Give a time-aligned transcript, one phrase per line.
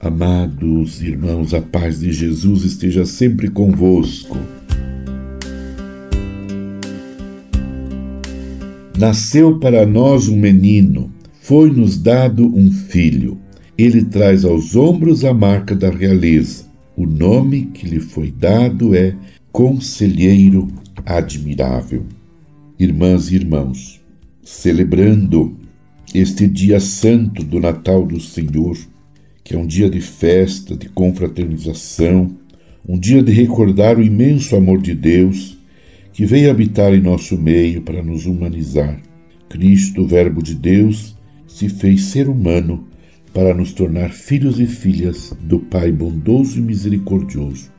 [0.00, 4.38] Amados irmãos, a paz de Jesus esteja sempre convosco.
[8.96, 13.38] Nasceu para nós um menino, foi-nos dado um filho.
[13.76, 16.66] Ele traz aos ombros a marca da realeza.
[16.96, 19.16] O nome que lhe foi dado é
[19.50, 20.68] Conselheiro
[21.04, 22.04] Admirável.
[22.78, 24.00] Irmãs e irmãos,
[24.44, 25.56] celebrando
[26.14, 28.78] este dia santo do Natal do Senhor,
[29.48, 32.36] que é um dia de festa, de confraternização,
[32.86, 35.56] um dia de recordar o imenso amor de Deus
[36.12, 39.00] que veio habitar em nosso meio para nos humanizar.
[39.48, 41.16] Cristo, Verbo de Deus,
[41.46, 42.86] se fez ser humano
[43.32, 47.72] para nos tornar filhos e filhas do Pai bondoso e misericordioso.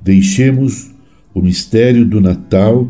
[0.00, 0.92] Deixemos
[1.34, 2.88] o mistério do Natal,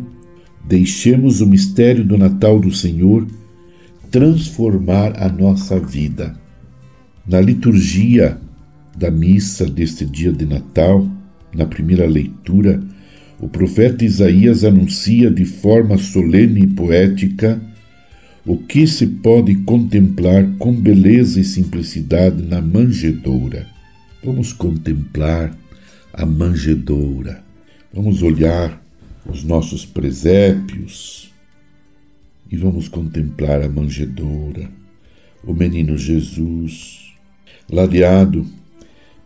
[0.68, 3.26] deixemos o mistério do Natal do Senhor
[4.10, 6.38] transformar a nossa vida.
[7.30, 8.40] Na liturgia
[8.98, 11.08] da missa deste dia de Natal,
[11.54, 12.82] na primeira leitura,
[13.38, 17.62] o profeta Isaías anuncia de forma solene e poética
[18.44, 23.64] o que se pode contemplar com beleza e simplicidade na manjedoura.
[24.24, 25.56] Vamos contemplar
[26.12, 27.44] a manjedoura.
[27.94, 28.82] Vamos olhar
[29.24, 31.32] os nossos presépios
[32.50, 34.68] e vamos contemplar a manjedoura,
[35.44, 36.99] o menino Jesus
[37.70, 38.44] ladeado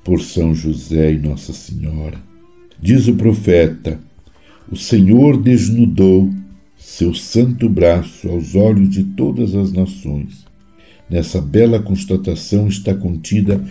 [0.05, 2.19] por São José e Nossa Senhora.
[2.81, 3.99] Diz o profeta:
[4.71, 6.31] O Senhor desnudou
[6.77, 10.45] seu santo braço aos olhos de todas as nações.
[11.09, 13.63] Nessa bela constatação está contida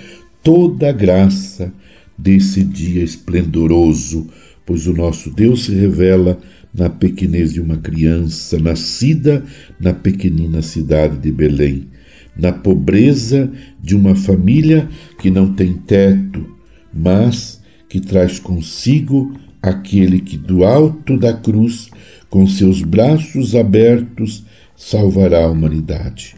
[0.41, 1.71] toda a graça
[2.17, 4.27] desse dia esplendoroso,
[4.65, 6.39] pois o nosso Deus se revela
[6.73, 9.45] na pequenez de uma criança, nascida
[9.79, 11.87] na pequenina cidade de Belém
[12.35, 14.89] na pobreza de uma família
[15.19, 16.45] que não tem teto,
[16.93, 21.89] mas que traz consigo aquele que do alto da cruz,
[22.29, 24.43] com seus braços abertos,
[24.75, 26.35] salvará a humanidade.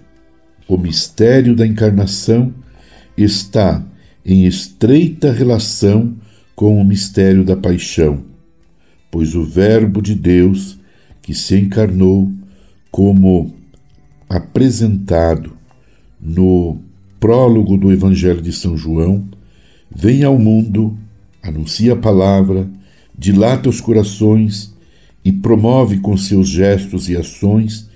[0.68, 2.54] O mistério da encarnação
[3.18, 3.84] está
[4.26, 6.16] em estreita relação
[6.56, 8.24] com o mistério da paixão,
[9.10, 10.78] pois o Verbo de Deus,
[11.22, 12.32] que se encarnou
[12.92, 13.56] como
[14.28, 15.55] apresentado
[16.26, 16.80] no
[17.20, 19.24] prólogo do Evangelho de São João,
[19.96, 20.98] vem ao mundo,
[21.42, 22.68] anuncia a palavra,
[23.18, 24.74] dilata os corações
[25.24, 27.90] e promove com seus gestos e ações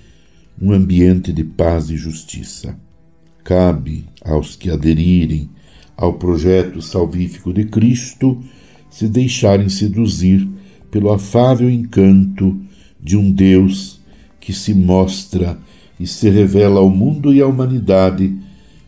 [0.62, 2.76] um ambiente de paz e justiça.
[3.42, 5.50] Cabe aos que aderirem
[5.96, 8.40] ao projeto salvífico de Cristo
[8.88, 10.48] se deixarem seduzir
[10.90, 12.60] pelo afável encanto
[13.00, 14.00] de um Deus
[14.40, 15.58] que se mostra
[16.00, 18.34] e se revela ao mundo e à humanidade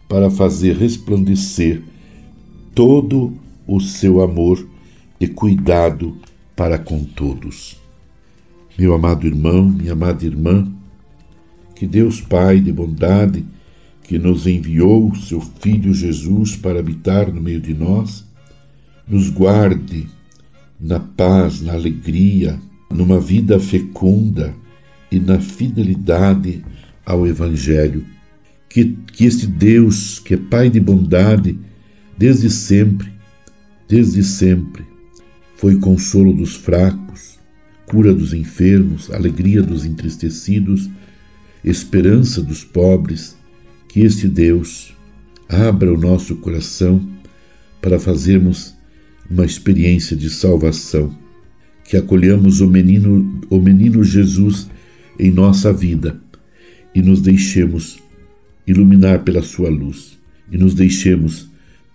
[0.09, 1.83] para fazer resplandecer
[2.75, 3.35] todo
[3.67, 4.67] o seu amor
[5.21, 6.17] e cuidado
[6.57, 7.77] para com todos.
[8.79, 10.67] Meu amado irmão, minha amada irmã,
[11.77, 13.45] que Deus Pai de bondade,
[14.05, 18.25] que nos enviou seu Filho Jesus para habitar no meio de nós,
[19.07, 20.09] nos guarde
[20.81, 22.59] na paz, na alegria,
[22.91, 24.55] numa vida fecunda
[25.11, 26.65] e na fidelidade
[27.05, 28.05] ao Evangelho.
[28.69, 31.59] Que, que este Deus, que é Pai de bondade,
[32.17, 33.13] desde sempre,
[33.89, 34.85] desde sempre,
[35.57, 37.39] foi consolo dos fracos,
[37.87, 40.89] cura dos enfermos, alegria dos entristecidos,
[41.63, 43.37] esperança dos pobres,
[43.89, 44.95] que este Deus
[45.49, 47.07] abra o nosso coração
[47.81, 48.75] para fazermos
[49.29, 51.15] uma experiência de salvação,
[51.85, 54.71] que acolhamos o menino, o menino Jesus
[55.19, 56.19] em nossa vida
[56.95, 57.99] e nos deixemos
[58.67, 60.19] iluminar pela sua luz
[60.51, 61.49] e nos deixemos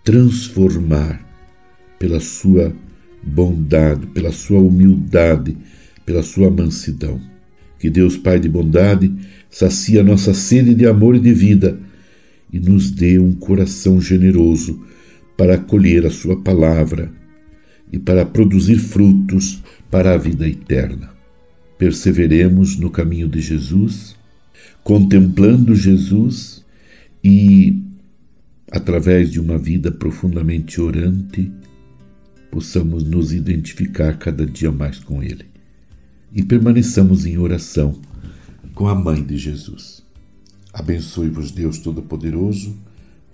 [0.03, 1.25] transformar
[1.99, 2.73] pela sua
[3.23, 5.57] bondade, pela sua humildade,
[6.05, 7.19] pela sua mansidão.
[7.79, 9.13] Que Deus Pai de bondade
[9.49, 11.79] sacia nossa sede de amor e de vida
[12.51, 14.83] e nos dê um coração generoso
[15.37, 17.11] para acolher a sua palavra
[17.91, 19.61] e para produzir frutos
[19.91, 21.11] para a vida eterna.
[21.77, 24.16] Perseveremos no caminho de Jesus
[24.83, 26.63] contemplando Jesus
[27.23, 27.81] e,
[28.71, 31.51] através de uma vida profundamente orante,
[32.51, 35.45] possamos nos identificar cada dia mais com Ele
[36.33, 37.99] e permaneçamos em oração
[38.73, 40.03] com a Mãe de Jesus.
[40.73, 42.77] Abençoe-vos, Deus Todo-Poderoso,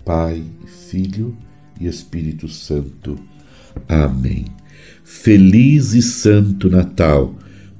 [0.04, 0.42] Pai,
[0.90, 1.36] Filho
[1.80, 3.18] e Espírito Santo.
[3.88, 4.46] Amém.
[5.04, 7.36] Feliz e Santo Natal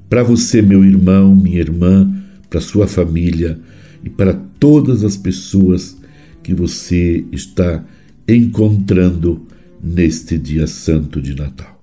[0.09, 2.09] para você, meu irmão, minha irmã
[2.55, 3.59] para sua família
[4.01, 5.97] e para todas as pessoas
[6.41, 7.83] que você está
[8.25, 9.45] encontrando
[9.83, 11.81] neste dia santo de Natal.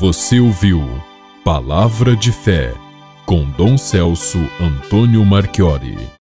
[0.00, 0.80] Você ouviu
[1.44, 2.72] Palavra de Fé
[3.26, 5.98] com Dom Celso Antônio Marchiori.